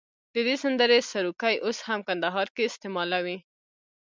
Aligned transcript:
د 0.33 0.35
دې 0.47 0.55
سندرې 0.63 0.99
سروکي 1.11 1.55
اوس 1.65 1.77
هم 1.87 1.99
کندهار 2.07 2.47
کې 2.55 2.63
استعمالوي. 2.69 3.37